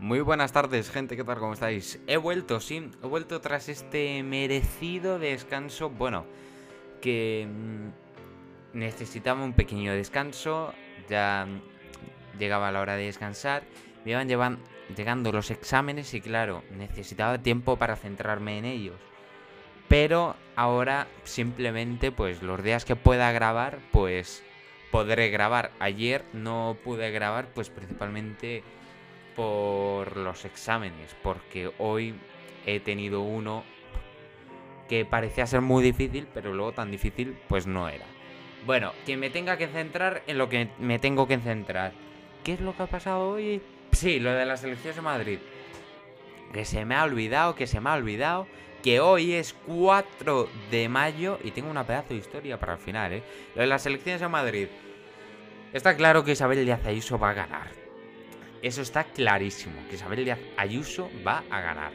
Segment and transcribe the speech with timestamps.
[0.00, 1.38] Muy buenas tardes, gente, ¿qué tal?
[1.40, 2.00] ¿Cómo estáis?
[2.06, 6.24] He vuelto, sí, he vuelto tras este merecido descanso, bueno,
[7.02, 10.72] que mm, necesitaba un pequeño descanso,
[11.10, 11.46] ya
[12.38, 13.62] llegaba la hora de descansar,
[14.06, 14.58] me iban
[14.96, 18.96] llegando los exámenes y claro, necesitaba tiempo para centrarme en ellos.
[19.86, 24.42] Pero ahora simplemente, pues los días que pueda grabar, pues
[24.90, 25.72] podré grabar.
[25.78, 28.64] Ayer no pude grabar, pues principalmente
[29.36, 32.14] por los exámenes, porque hoy
[32.66, 33.64] he tenido uno
[34.88, 38.04] que parecía ser muy difícil, pero luego tan difícil pues no era.
[38.66, 41.92] Bueno, que me tenga que centrar en lo que me tengo que centrar.
[42.44, 43.62] ¿Qué es lo que ha pasado hoy?
[43.92, 45.38] Sí, lo de las elecciones de Madrid.
[46.52, 48.46] Que se me ha olvidado, que se me ha olvidado.
[48.82, 53.12] Que hoy es 4 de mayo y tengo una pedazo de historia para el final,
[53.12, 53.22] ¿eh?
[53.54, 54.68] Lo de las elecciones de Madrid.
[55.72, 57.68] Está claro que Isabel Díaz Ayuso va a ganar.
[58.62, 61.92] Eso está clarísimo, que Isabel Díaz Ayuso va a ganar.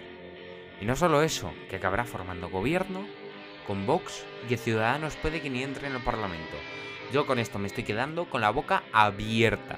[0.82, 3.06] Y no solo eso, que acabará formando gobierno
[3.68, 6.58] con Vox y que Ciudadanos puede que ni entre en el Parlamento.
[7.14, 9.78] Yo con esto me estoy quedando con la boca abierta.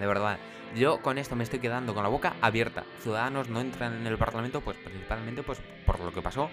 [0.00, 0.38] De verdad,
[0.74, 2.84] yo con esto me estoy quedando con la boca abierta.
[3.00, 6.48] Ciudadanos no entran en el Parlamento, pues principalmente pues, por lo que pasó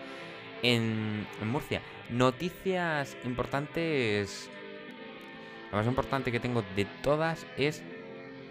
[0.62, 1.82] en, en Murcia.
[2.10, 4.50] Noticias importantes.
[5.72, 7.82] La más importante que tengo de todas es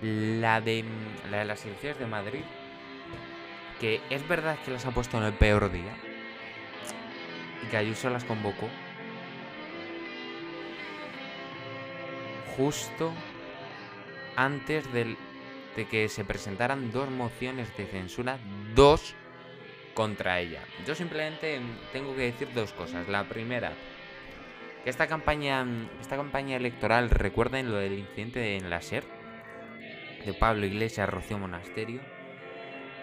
[0.02, 0.84] la de,
[1.30, 2.42] la de las elecciones de Madrid,
[3.80, 5.94] que es verdad que las ha puesto en el peor día
[7.62, 8.68] y que Ayuso las convocó
[12.56, 13.12] justo
[14.36, 15.16] antes del,
[15.76, 18.38] de que se presentaran dos mociones de censura,
[18.74, 19.14] dos
[19.94, 20.62] contra ella.
[20.86, 21.60] Yo simplemente
[21.92, 23.08] tengo que decir dos cosas.
[23.08, 23.72] La primera,
[24.84, 25.66] que esta campaña,
[26.00, 29.04] esta campaña electoral, recuerden lo del incidente en la SER,
[30.24, 32.00] de Pablo Iglesias Rocío Monasterio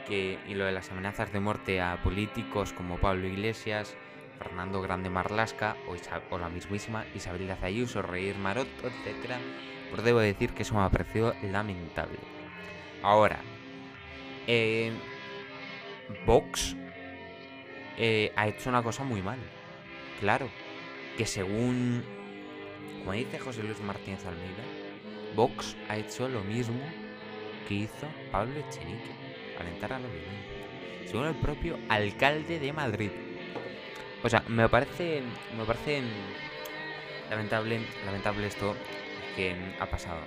[0.08, 3.96] que, y lo de las amenazas de muerte a políticos como Pablo Iglesias,
[4.38, 9.34] Fernando Grande Marlasca o, la mismísima Isabel Ayuso, Reír Maroto, etc.
[9.90, 12.20] Pues debo decir que eso me ha parecido lamentable.
[13.02, 13.40] Ahora,
[14.48, 14.92] eh,
[16.26, 16.76] Vox
[17.98, 19.40] eh, ha hecho una cosa muy mal.
[20.20, 20.50] Claro,
[21.18, 22.04] que según,
[23.00, 24.64] como dice José Luis Martínez Almeida,
[25.36, 26.82] Vox ha hecho lo mismo
[27.68, 29.12] que hizo Pablo Echenique,
[29.60, 33.12] alentar a la violencia, según el propio alcalde de Madrid.
[34.24, 35.22] O sea, me parece,
[35.58, 36.02] me parece
[37.30, 38.76] lamentable, lamentable esto
[39.36, 40.22] que ha pasado.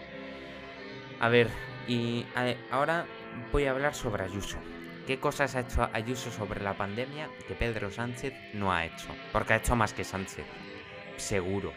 [1.19, 1.49] A ver,
[1.89, 2.25] y
[2.71, 3.06] ahora
[3.53, 4.59] voy a hablar sobre Ayuso.
[5.06, 9.09] ¿Qué cosas ha hecho Ayuso sobre la pandemia que Pedro Sánchez no ha hecho?
[9.33, 10.45] Porque ha hecho más que Sánchez,
[11.17, 11.73] seguro.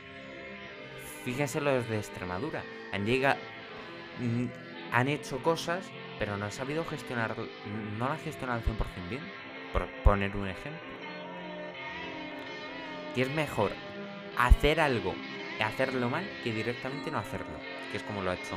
[1.25, 2.63] Fíjense los de Extremadura.
[2.91, 3.39] Han llegado,
[4.93, 7.35] han hecho cosas, pero no han sabido gestionar,
[7.97, 9.23] no la han gestionado al 100% bien,
[9.73, 10.79] por poner un ejemplo.
[13.15, 13.71] Y es mejor
[14.37, 15.15] hacer algo
[15.59, 17.57] y hacerlo mal que directamente no hacerlo,
[17.91, 18.55] que es como lo ha hecho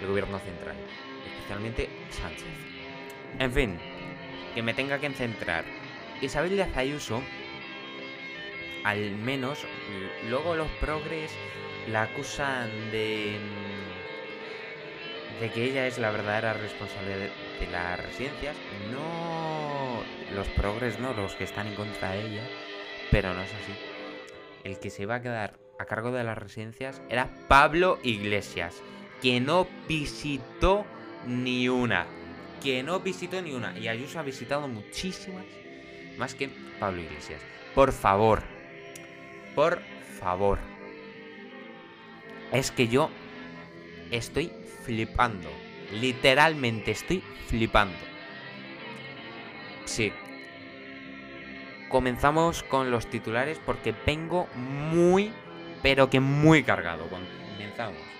[0.00, 0.76] el gobierno central,
[1.26, 2.46] especialmente Sánchez.
[3.38, 3.78] En fin,
[4.54, 5.64] que me tenga que centrar.
[6.22, 7.22] Isabel de Ayuso,
[8.84, 9.66] al menos,
[10.28, 11.32] luego los progres
[11.86, 13.38] la acusan de
[15.40, 17.30] de que ella es la verdadera responsable de,
[17.72, 18.56] las residencias,
[18.92, 20.02] no
[20.34, 22.42] los progres, no los que están en contra de ella,
[23.10, 23.72] pero no es así.
[24.64, 28.82] El que se iba a quedar a cargo de las residencias era Pablo Iglesias,
[29.22, 30.84] que no visitó
[31.26, 32.06] ni una.
[32.62, 33.76] Que no visitó ni una.
[33.78, 35.46] Y Ayuso ha visitado muchísimas
[36.18, 37.40] más que Pablo Iglesias.
[37.74, 38.42] Por favor.
[39.54, 39.80] Por
[40.18, 40.58] favor.
[42.52, 43.08] Es que yo
[44.10, 44.52] estoy
[44.90, 45.48] flipando.
[46.00, 47.96] Literalmente estoy flipando.
[49.84, 50.12] Sí.
[51.88, 55.32] Comenzamos con los titulares porque vengo muy,
[55.80, 57.06] pero que muy cargado.
[57.08, 58.10] Comenzamos.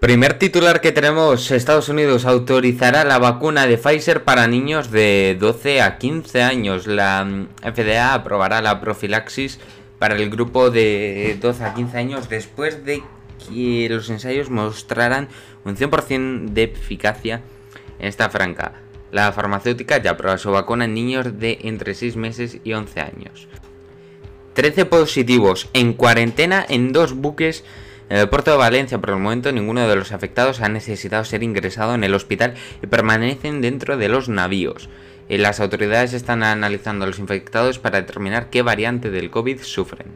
[0.00, 5.82] Primer titular que tenemos, Estados Unidos autorizará la vacuna de Pfizer para niños de 12
[5.82, 6.86] a 15 años.
[6.86, 9.58] La mm, FDA aprobará la profilaxis
[9.98, 13.02] para el grupo de 12 a 15 años después de
[13.38, 15.28] que los ensayos mostraran
[15.64, 17.42] un 100% de eficacia
[17.98, 18.74] en esta franca.
[19.10, 23.48] La farmacéutica ya prueba su vacuna en niños de entre 6 meses y 11 años.
[24.54, 27.64] 13 positivos en cuarentena en dos buques
[28.10, 28.98] en el puerto de Valencia.
[28.98, 32.86] Por el momento ninguno de los afectados ha necesitado ser ingresado en el hospital y
[32.86, 34.88] permanecen dentro de los navíos.
[35.28, 40.08] Las autoridades están analizando a los infectados para determinar qué variante del COVID sufren.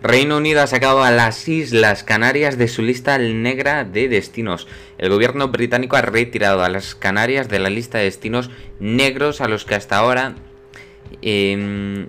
[0.00, 4.68] Reino Unido ha sacado a las Islas Canarias de su lista negra de destinos.
[4.96, 9.48] El gobierno británico ha retirado a las Canarias de la lista de destinos negros a
[9.48, 10.34] los que hasta ahora...
[11.22, 12.08] Em,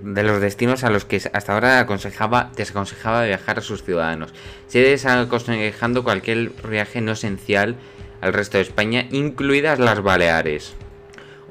[0.00, 4.34] de los destinos a los que hasta ahora aconsejaba, desaconsejaba viajar a sus ciudadanos.
[4.66, 7.76] Sigue desaconsejando cualquier viaje no esencial
[8.20, 10.74] al resto de España, incluidas las Baleares.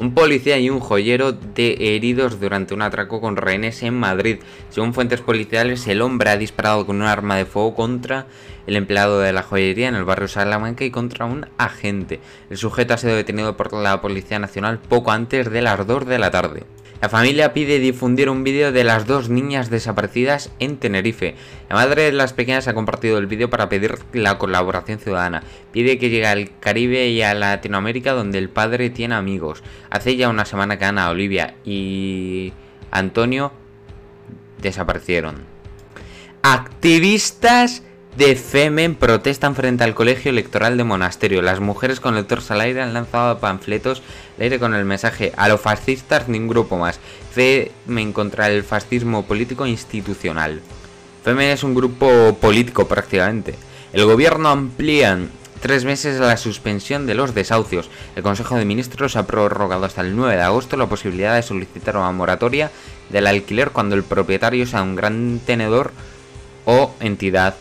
[0.02, 4.40] Un policía y un joyero de heridos durante un atraco con rehenes en Madrid.
[4.72, 8.26] Según fuentes policiales, el hombre ha disparado con un arma de fuego contra
[8.66, 12.20] el empleado de la joyería en el barrio Salamanca y contra un agente.
[12.50, 16.18] El sujeto ha sido detenido por la Policía Nacional poco antes de las 2 de
[16.18, 16.64] la tarde.
[17.02, 21.34] La familia pide difundir un vídeo de las dos niñas desaparecidas en Tenerife.
[21.68, 25.42] La madre de las pequeñas ha compartido el vídeo para pedir la colaboración ciudadana.
[25.72, 29.64] Pide que llegue al Caribe y a Latinoamérica donde el padre tiene amigos.
[29.90, 32.54] Hace ya una semana que Ana, Olivia y
[32.92, 33.52] Antonio
[34.62, 35.38] desaparecieron.
[36.44, 37.82] Activistas
[38.18, 41.42] de Femen protestan frente al colegio electoral de Monasterio.
[41.42, 44.02] Las mujeres con el torso al aire han lanzado panfletos
[44.38, 47.00] al aire con el mensaje a los fascistas ni un grupo más.
[47.32, 50.62] Femen contra el fascismo político institucional.
[51.24, 53.56] Femen es un grupo político prácticamente.
[53.94, 55.18] El gobierno amplía
[55.62, 57.90] tres meses la suspensión de los desahucios.
[58.16, 61.96] El Consejo de Ministros ha prorrogado hasta el 9 de agosto la posibilidad de solicitar
[61.96, 62.72] una moratoria
[63.10, 65.92] del alquiler cuando el propietario sea un gran tenedor
[66.66, 67.56] o entidad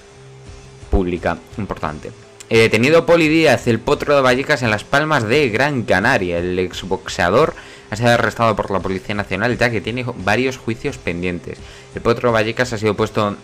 [0.90, 2.10] pública importante.
[2.50, 6.38] Detenido Poli Díaz, el potro de Vallecas en las Palmas de Gran Canaria.
[6.38, 7.54] El exboxeador
[7.90, 11.58] ha sido arrestado por la Policía Nacional ya que tiene varios juicios pendientes.
[11.94, 13.36] El potro de Vallecas ha sido puesto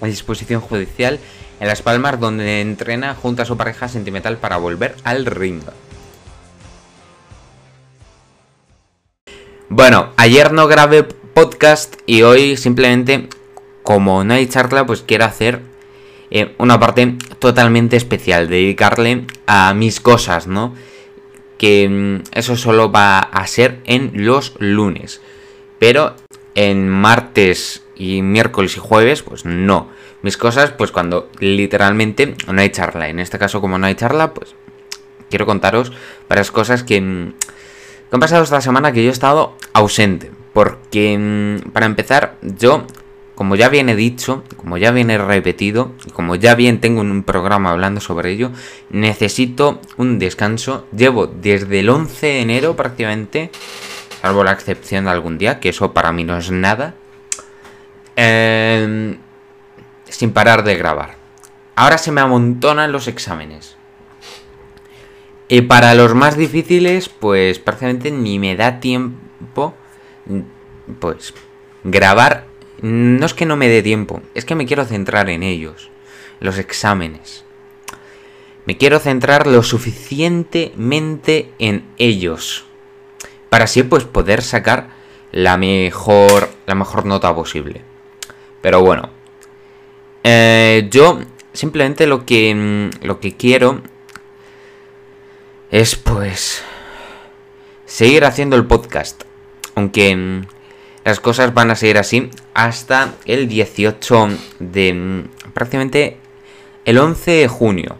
[0.00, 1.20] a disposición judicial
[1.60, 5.62] en Las Palmas donde entrena junto a su pareja sentimental para volver al ring.
[9.68, 13.28] Bueno, ayer no grabé podcast y hoy simplemente
[13.82, 15.67] como no hay charla pues quiero hacer
[16.30, 20.74] eh, una parte totalmente especial, dedicarle a mis cosas, ¿no?
[21.56, 25.20] Que mm, eso solo va a ser en los lunes.
[25.78, 26.14] Pero
[26.54, 29.88] en martes y miércoles y jueves, pues no.
[30.22, 33.08] Mis cosas, pues cuando literalmente no hay charla.
[33.08, 34.54] En este caso, como no hay charla, pues
[35.30, 35.92] quiero contaros
[36.28, 37.32] varias cosas que, mm,
[38.10, 40.30] que han pasado esta semana que yo he estado ausente.
[40.52, 42.86] Porque, mm, para empezar, yo
[43.38, 48.00] como ya viene dicho, como ya viene repetido, como ya bien tengo un programa hablando
[48.00, 48.50] sobre ello,
[48.90, 50.88] necesito un descanso.
[50.90, 53.52] Llevo desde el 11 de enero prácticamente,
[54.20, 56.96] salvo la excepción de algún día, que eso para mí no es nada,
[58.16, 59.18] em,
[60.08, 61.14] sin parar de grabar.
[61.76, 63.76] Ahora se me amontonan los exámenes.
[65.46, 69.76] Y para los más difíciles, pues prácticamente ni me da tiempo,
[70.98, 71.34] pues,
[71.84, 72.47] grabar
[72.82, 75.90] no es que no me dé tiempo, es que me quiero centrar en ellos,
[76.40, 77.44] los exámenes.
[78.66, 82.66] Me quiero centrar lo suficientemente en ellos.
[83.48, 84.90] Para así pues poder sacar
[85.32, 87.82] la mejor, la mejor nota posible.
[88.60, 89.10] Pero bueno.
[90.22, 91.20] Eh, yo
[91.54, 93.80] simplemente lo que, mm, lo que quiero
[95.70, 96.62] es pues
[97.86, 99.22] seguir haciendo el podcast.
[99.74, 100.46] Aunque mm,
[101.08, 104.28] las cosas van a seguir así hasta el 18
[104.58, 104.92] de...
[104.92, 106.18] Mm, prácticamente
[106.84, 107.96] el 11 de junio.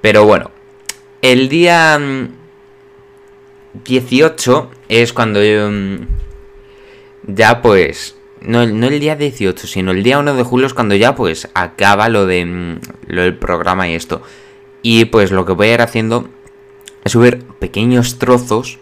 [0.00, 0.52] Pero bueno,
[1.22, 2.00] el día
[3.84, 5.40] 18 mm, es cuando.
[5.40, 6.06] Mm,
[7.26, 8.16] ya pues...
[8.40, 11.48] No, no, el día 18, sino el día 1 de julio es cuando ya pues
[11.54, 12.78] acaba lo de
[13.08, 14.22] lo del programa y esto.
[14.82, 16.28] Y pues lo que voy a ir haciendo
[17.02, 18.78] es subir pequeños trozos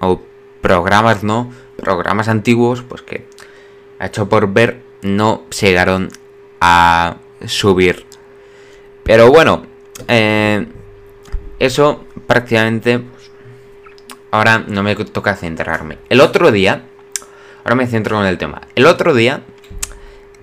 [0.00, 0.22] o
[0.62, 1.50] programas, ¿no?
[1.78, 3.24] Programas antiguos, pues que
[3.98, 6.10] ha hecho por ver, no llegaron
[6.60, 7.16] a
[7.46, 8.04] subir.
[9.04, 9.62] Pero bueno,
[10.08, 10.66] eh,
[11.58, 13.30] eso prácticamente pues,
[14.30, 15.98] ahora no me toca centrarme.
[16.08, 16.82] El otro día,
[17.64, 18.62] ahora me centro con el tema.
[18.74, 19.42] El otro día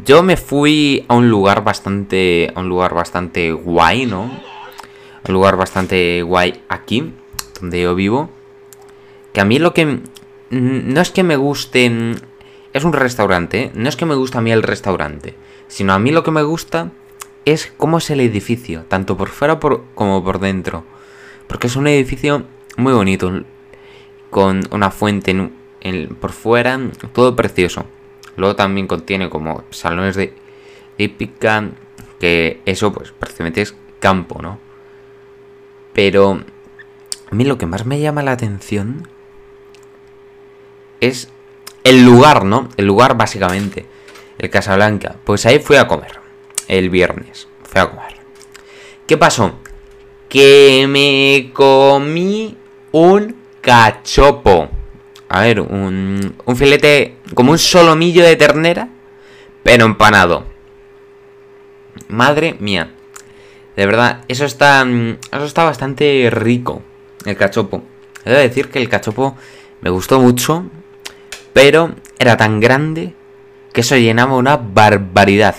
[0.03, 4.23] yo me fui a un lugar bastante, a un lugar bastante guay, ¿no?
[5.27, 7.13] Un lugar bastante guay aquí,
[7.59, 8.29] donde yo vivo.
[9.33, 9.99] Que a mí lo que
[10.49, 12.15] no es que me guste...
[12.73, 15.33] Es un restaurante, no es que me guste a mí el restaurante,
[15.67, 16.91] sino a mí lo que me gusta
[17.45, 20.83] es cómo es el edificio, tanto por fuera como por dentro.
[21.47, 22.43] Porque es un edificio
[22.75, 23.43] muy bonito,
[24.29, 25.51] con una fuente
[26.19, 26.79] por fuera,
[27.13, 27.85] todo precioso.
[28.35, 30.33] Luego también contiene como salones de
[30.97, 31.69] hípica,
[32.19, 34.59] que eso pues prácticamente es campo, ¿no?
[35.93, 36.41] Pero
[37.31, 39.07] a mí lo que más me llama la atención
[41.01, 41.29] es
[41.83, 42.69] el lugar, ¿no?
[42.77, 43.85] El lugar básicamente.
[44.37, 45.15] el Casablanca.
[45.23, 46.19] Pues ahí fui a comer.
[46.67, 47.47] El viernes.
[47.63, 48.15] Fui a comer.
[49.07, 49.59] ¿Qué pasó?
[50.27, 52.57] Que me comí
[52.91, 54.69] un cachopo.
[55.29, 58.89] A ver, un, un filete como un solomillo de ternera,
[59.63, 60.45] pero empanado.
[62.07, 62.91] Madre mía.
[63.75, 64.85] De verdad, eso está,
[65.31, 66.81] eso está bastante rico,
[67.25, 67.83] el cachopo.
[68.23, 69.35] He de decir que el cachopo
[69.81, 70.65] me gustó mucho,
[71.55, 73.13] pero era tan grande
[73.71, 75.55] que eso llenaba una barbaridad.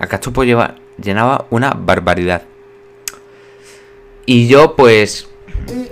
[0.00, 2.42] El cachopo lleva, llenaba una barbaridad.
[4.26, 5.28] Y yo, pues,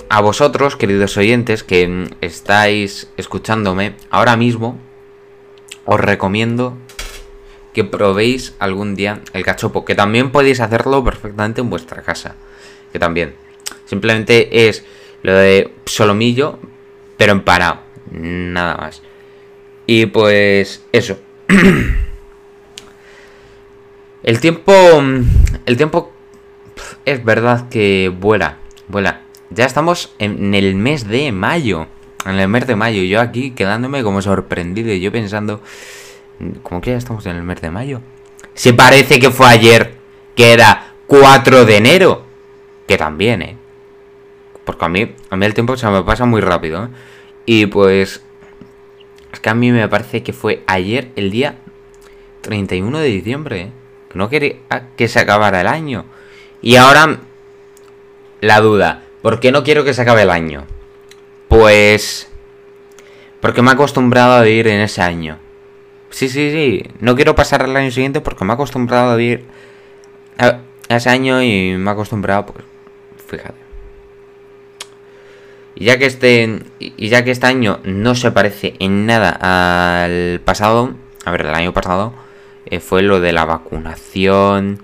[0.09, 4.77] a vosotros, queridos oyentes, que estáis escuchándome ahora mismo,
[5.85, 6.77] os recomiendo
[7.73, 12.35] que probéis algún día el cachopo, que también podéis hacerlo perfectamente en vuestra casa,
[12.91, 13.37] que también.
[13.85, 14.85] Simplemente es
[15.23, 16.59] lo de solomillo,
[17.17, 19.03] pero empanado, nada más.
[19.87, 21.19] Y pues eso.
[24.23, 24.73] el tiempo
[25.67, 26.13] el tiempo
[27.05, 29.23] es verdad que vuela, vuela.
[29.51, 31.87] Ya estamos en el mes de mayo.
[32.25, 33.03] En el mes de mayo.
[33.03, 34.93] Yo aquí quedándome como sorprendido.
[34.93, 35.61] Y yo pensando.
[36.63, 38.01] ¿Cómo que ya estamos en el mes de mayo?
[38.55, 39.95] Se parece que fue ayer.
[40.35, 42.25] Que era 4 de enero.
[42.87, 43.57] Que también, ¿eh?
[44.65, 46.85] Porque a mí, a mí el tiempo se me pasa muy rápido.
[46.85, 46.89] ¿eh?
[47.47, 48.23] Y pues.
[49.33, 51.57] Es que a mí me parece que fue ayer el día
[52.43, 53.61] 31 de diciembre.
[53.61, 53.73] ¿eh?
[54.15, 54.57] No quería
[54.97, 56.05] que se acabara el año.
[56.61, 57.21] Y ahora.
[58.41, 59.05] La duda.
[59.23, 60.67] ¿Por qué no quiero que se acabe el año?
[61.49, 62.29] Pues...
[63.41, 65.39] Porque me he acostumbrado a vivir en ese año.
[66.11, 66.91] Sí, sí, sí.
[66.99, 69.45] No quiero pasar al año siguiente porque me he acostumbrado a vivir
[70.39, 70.59] a
[70.89, 72.65] ese año y me he acostumbrado, pues...
[73.29, 73.62] Fíjate.
[75.75, 79.31] Y ya que este, y ya que este año no se parece en nada
[80.05, 82.13] al pasado, a ver, el año pasado
[82.67, 84.81] eh, fue lo de la vacunación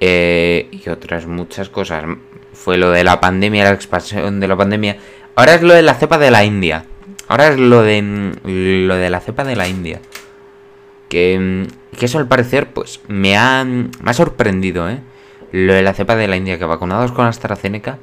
[0.00, 2.04] eh, y otras muchas cosas
[2.52, 4.96] fue lo de la pandemia, la expansión de la pandemia.
[5.34, 6.84] Ahora es lo de la cepa de la India.
[7.28, 10.00] Ahora es lo de mm, lo de la cepa de la India.
[11.08, 15.00] Que, mm, que eso al parecer pues me ha, me ha sorprendido, ¿eh?
[15.52, 17.98] Lo de la cepa de la India, que vacunados con AstraZeneca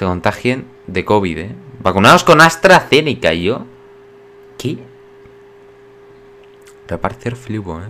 [0.00, 1.54] se contagien de COVID, ¿eh?
[1.80, 3.66] Vacunados con AstraZeneca, yo.
[4.56, 4.78] ¿Qué?
[6.86, 7.88] Parecer flipo, ¿eh?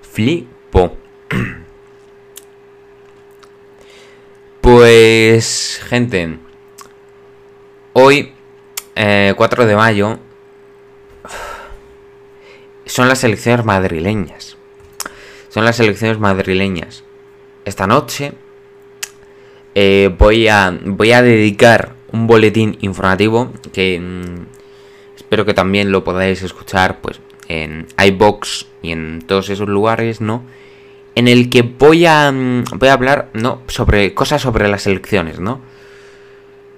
[0.00, 0.96] Flipo.
[4.60, 6.38] Pues, gente,
[7.94, 8.32] hoy,
[8.94, 10.18] 4 eh, de mayo,
[12.86, 14.56] son las elecciones madrileñas.
[15.48, 17.02] Son las elecciones madrileñas.
[17.64, 18.34] Esta noche
[19.74, 24.46] eh, voy, a, voy a dedicar un boletín informativo que mm,
[25.16, 30.42] espero que también lo podáis escuchar pues en iBox y en todos esos lugares, ¿no?
[31.14, 33.62] en el que voy a, mm, voy a hablar ¿no?
[33.68, 35.60] sobre cosas sobre las elecciones, ¿no?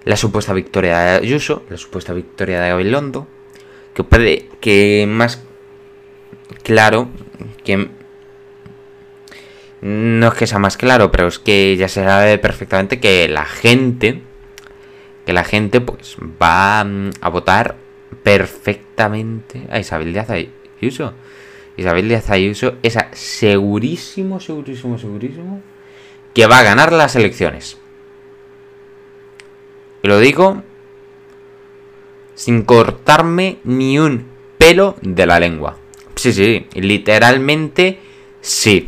[0.04, 3.28] La supuesta victoria de Ayuso, la supuesta victoria de Gabilondo,
[3.94, 5.44] que puede que más
[6.64, 7.08] claro
[7.62, 7.88] que
[9.82, 13.44] no es que sea más claro, pero es que ya se sabe perfectamente que la
[13.44, 14.22] gente
[15.26, 17.76] que la gente pues va mm, a votar
[18.22, 21.14] perfectamente a Isabel Díaz Ayuso.
[21.76, 25.62] Isabel Díaz Ayuso es segurísimo, segurísimo, segurísimo
[26.34, 27.78] que va a ganar las elecciones.
[30.02, 30.62] Y lo digo
[32.34, 34.26] sin cortarme ni un
[34.58, 35.76] pelo de la lengua.
[36.14, 37.98] Sí, sí, literalmente
[38.40, 38.86] sí.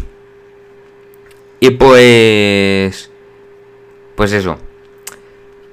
[1.61, 3.11] Y pues...
[4.14, 4.58] Pues eso.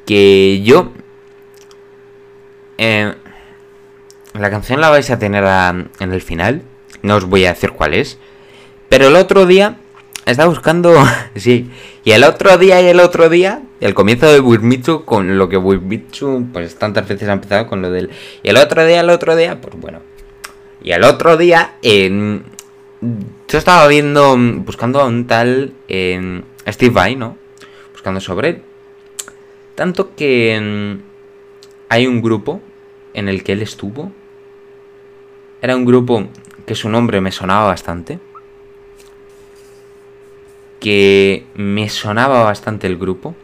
[0.06, 0.92] Que yo...
[2.78, 3.14] Eh,
[4.34, 5.44] la canción la vais a tener
[6.00, 6.64] en el final.
[7.02, 8.18] No os voy a decir cuál es.
[8.90, 9.78] Pero el otro día
[10.26, 10.94] estaba buscando.
[11.36, 11.70] sí.
[12.04, 13.62] Y el otro día y el otro día.
[13.80, 15.06] El comienzo de Wismitsu.
[15.06, 16.48] Con lo que Wismitsu.
[16.54, 18.10] Pues tantas veces ha empezado con lo del.
[18.44, 19.60] Y el otro día, el otro día.
[19.60, 20.00] Pues bueno.
[20.82, 21.76] Y el otro día.
[21.82, 22.46] En...
[23.02, 24.38] Yo estaba viendo.
[24.38, 25.74] Buscando a un tal.
[25.88, 27.38] En Steve Vai, ¿no?
[27.92, 28.62] Buscando sobre él.
[29.76, 30.98] Tanto que.
[31.90, 32.62] Hay un grupo.
[33.14, 34.12] En el que él estuvo.
[35.62, 36.28] Era un grupo
[36.66, 38.20] que su nombre me sonaba bastante.
[40.80, 43.36] Que me sonaba bastante el grupo.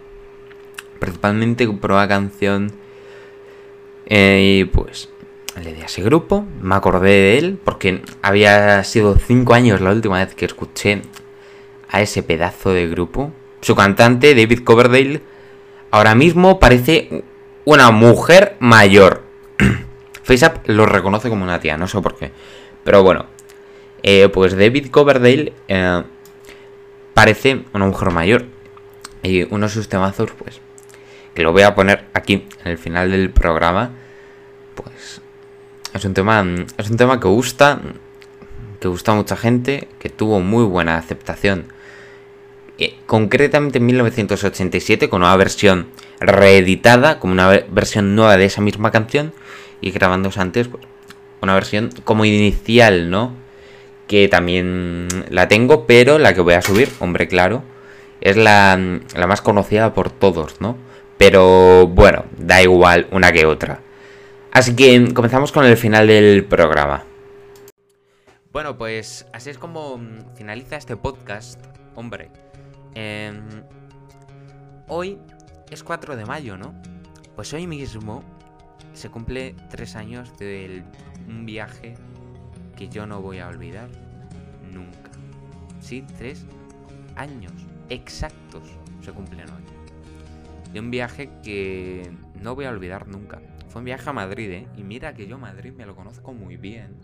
[1.00, 2.72] Principalmente por una canción.
[4.06, 5.10] Eh, y pues
[5.62, 9.92] le di a ese grupo, me acordé de él, porque había sido cinco años la
[9.92, 11.02] última vez que escuché
[11.90, 13.32] a ese pedazo de grupo.
[13.62, 15.22] Su cantante, David Coverdale,
[15.92, 17.24] ahora mismo parece
[17.66, 19.24] una mujer mayor.
[20.24, 22.32] FaceApp lo reconoce como una tía, no sé por qué.
[22.84, 23.26] Pero bueno,
[24.04, 26.04] eh, pues David Coverdale eh,
[27.14, 28.46] parece una mujer mayor.
[29.24, 30.62] Y uno de sus temazos, pues,
[31.34, 33.92] que lo voy a poner aquí, en el final del programa,
[35.98, 36.46] es un tema,
[36.78, 37.80] es un tema que gusta,
[38.80, 41.66] que gusta a mucha gente, que tuvo muy buena aceptación.
[42.80, 45.88] Eh, concretamente en 1987, con una versión
[46.20, 49.34] reeditada, como una versión nueva de esa misma canción,
[49.82, 50.84] y grabándose antes, pues,
[51.42, 53.34] una versión como inicial, ¿no?
[54.08, 57.64] Que también la tengo, pero la que voy a subir, hombre, claro,
[58.22, 58.80] es la,
[59.16, 60.78] la más conocida por todos, ¿no?
[61.18, 63.82] Pero bueno, da igual una que otra.
[64.58, 67.04] Así que comenzamos con el final del programa.
[68.52, 70.02] Bueno, pues así es como
[70.34, 72.32] finaliza este podcast, hombre.
[72.96, 73.38] Em,
[74.88, 75.20] hoy
[75.70, 76.74] es 4 de mayo, ¿no?
[77.36, 78.24] Pues hoy mismo
[78.94, 80.84] se cumple tres años de
[81.28, 81.94] un viaje
[82.76, 83.90] que yo no voy a olvidar
[84.74, 85.12] nunca.
[85.82, 86.48] Sí, tres
[87.16, 87.54] años
[87.90, 88.64] exactos
[89.06, 89.64] se cumplen hoy.
[90.74, 92.12] De un viaje que
[92.42, 93.40] no voy a olvidar nunca.
[93.78, 94.68] Fue viaje a Madrid, ¿eh?
[94.76, 96.96] Y mira que yo Madrid me lo conozco muy bien.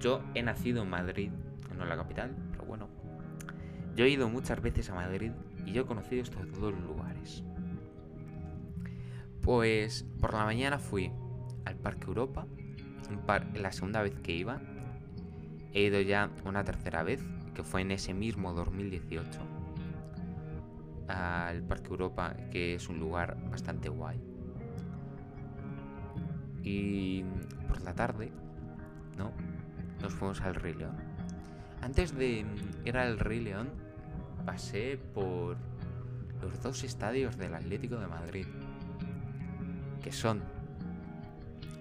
[0.00, 1.30] Yo he nacido en Madrid,
[1.76, 2.88] no en la capital, pero bueno.
[3.94, 5.32] Yo he ido muchas veces a Madrid
[5.66, 7.44] y yo he conocido estos dos lugares.
[9.42, 11.12] Pues por la mañana fui
[11.66, 12.46] al Parque Europa,
[13.52, 14.62] la segunda vez que iba.
[15.74, 17.22] He ido ya una tercera vez,
[17.54, 19.40] que fue en ese mismo 2018,
[21.08, 24.31] al Parque Europa, que es un lugar bastante guay.
[26.62, 27.24] Y
[27.68, 28.30] por la tarde,
[29.16, 29.32] ¿no?
[30.00, 30.96] Nos fuimos al Rey León.
[31.80, 32.44] Antes de
[32.84, 33.68] ir al Rey León,
[34.46, 35.56] pasé por
[36.40, 38.46] los dos estadios del Atlético de Madrid
[40.02, 40.42] que son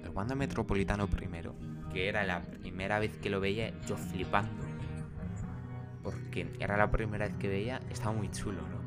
[0.03, 1.55] el Wanda Metropolitano primero,
[1.91, 4.63] que era la primera vez que lo veía yo flipando,
[6.03, 8.81] porque era la primera vez que veía, estaba muy chulo, ¿no?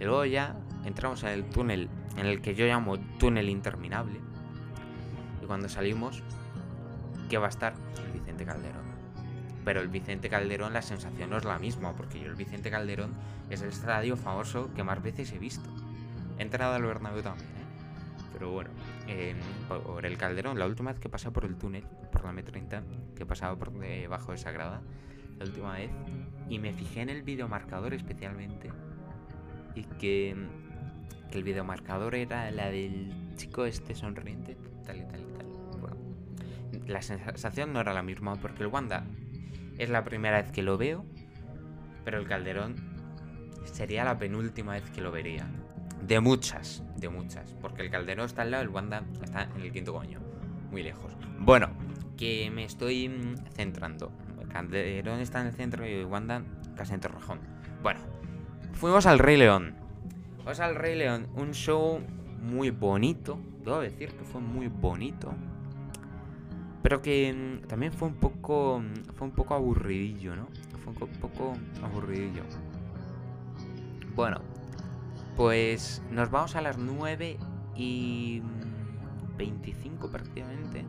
[0.00, 4.20] Y luego ya entramos en el túnel, en el que yo llamo túnel interminable,
[5.42, 6.22] y cuando salimos,
[7.28, 7.74] ¿qué va a estar?
[8.06, 8.92] El Vicente Calderón.
[9.64, 13.14] Pero el Vicente Calderón la sensación no es la misma, porque yo el Vicente Calderón
[13.50, 15.68] es el estadio famoso que más veces he visto.
[16.38, 17.62] He entrado al Bernabéu también, ¿eh?
[18.32, 18.70] Pero bueno,
[19.68, 22.82] por el Calderón, la última vez que pasé por el túnel, por la M30,
[23.14, 24.80] que pasaba por debajo de Sagrada,
[25.38, 25.90] la última vez,
[26.48, 28.70] y me fijé en el videomarcador especialmente,
[29.74, 30.34] y que,
[31.30, 35.21] que el videomarcador era la del chico este sonriente, tal y tal
[36.86, 39.04] la sensación no era la misma, porque el Wanda
[39.78, 41.04] es la primera vez que lo veo,
[42.04, 42.76] pero el Calderón
[43.64, 45.46] sería la penúltima vez que lo vería.
[46.06, 47.54] De muchas, de muchas.
[47.60, 50.20] Porque el Calderón está al lado, el Wanda está en el quinto coño.
[50.70, 51.12] Muy lejos.
[51.38, 51.68] Bueno,
[52.16, 54.10] que me estoy mm, centrando.
[54.40, 56.42] El Calderón está en el centro y Wanda
[56.76, 57.40] casi en Torrejón.
[57.82, 58.00] Bueno,
[58.72, 59.74] fuimos al Rey León.
[60.36, 61.28] Fuimos al Rey León.
[61.34, 62.00] Un show
[62.40, 63.38] muy bonito.
[63.64, 65.32] Debo decir que fue muy bonito.
[66.82, 68.80] Pero que mm, también fue un poco.
[68.80, 70.48] Mm, fue un poco aburridillo, ¿no?
[70.82, 72.42] Fue un poco aburridillo.
[74.14, 74.40] Bueno,
[75.36, 77.38] pues nos vamos a las 9
[77.76, 78.42] y
[79.38, 80.84] 25 prácticamente.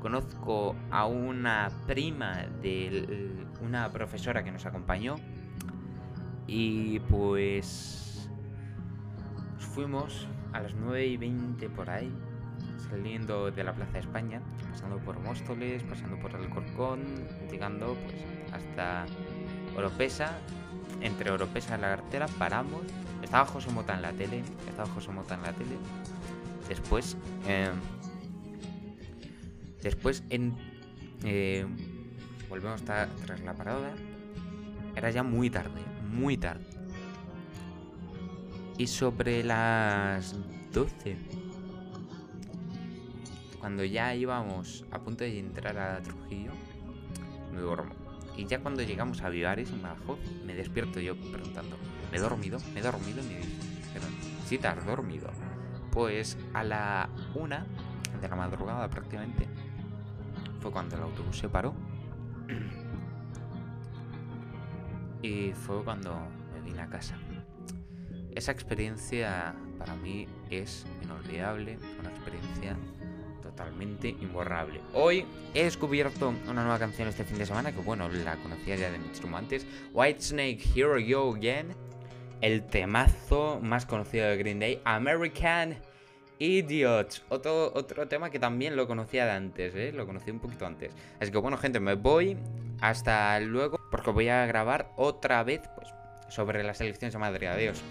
[0.00, 5.16] Conozco a una prima de una profesora que nos acompañó.
[6.46, 8.30] Y pues
[9.58, 12.10] fuimos a las 9 y 20 por ahí,
[12.78, 17.00] saliendo de la Plaza de España, pasando por Móstoles, pasando por Alcorcón,
[17.50, 18.16] llegando pues
[18.52, 19.06] hasta
[19.76, 20.38] Oropesa.
[21.00, 22.82] Entre Oropesa y la cartera paramos
[23.26, 24.42] estaba José Mota en la tele.
[24.68, 25.76] Estaba José Mota en la tele.
[26.68, 27.16] Después.
[27.46, 27.70] Eh,
[29.82, 30.54] después en.
[31.24, 31.66] Eh,
[32.48, 33.94] volvemos tras la parada.
[34.94, 35.80] Era ya muy tarde.
[36.08, 36.64] Muy tarde.
[38.78, 40.36] Y sobre las
[40.72, 41.16] 12.
[43.66, 46.52] Cuando ya íbamos a punto de entrar a Trujillo.
[47.52, 47.96] Me duermo.
[48.36, 49.72] Y ya cuando llegamos a Vivares,
[50.44, 51.76] me despierto yo preguntando
[52.12, 55.30] me he dormido, me he dormido y me dijeron, sí, te has dormido.
[55.90, 57.66] Pues a la una
[58.20, 59.48] de la madrugada prácticamente
[60.60, 61.74] fue cuando el autobús se paró.
[65.22, 66.16] Y fue cuando
[66.54, 67.16] me vine a casa.
[68.30, 72.76] Esa experiencia para mí es inolvidable, una experiencia
[73.56, 74.80] totalmente imborrable.
[74.92, 78.90] Hoy he descubierto una nueva canción este fin de semana que bueno, la conocía ya
[78.90, 79.66] de muchísimo antes.
[79.94, 81.74] White Snake, Here We Go Again
[82.42, 85.76] el temazo más conocido de Green Day, American
[86.38, 87.22] Idiots.
[87.30, 89.92] Otro, otro tema que también lo conocía de antes, ¿eh?
[89.92, 90.92] Lo conocí un poquito antes.
[91.18, 92.36] Así que bueno, gente, me voy.
[92.80, 95.88] hasta luego, porque voy a grabar otra vez pues,
[96.28, 97.46] sobre las elecciones de Madrid.
[97.46, 97.82] Adiós.